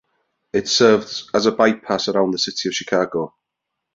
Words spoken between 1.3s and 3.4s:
as a bypass around the city of Chicago.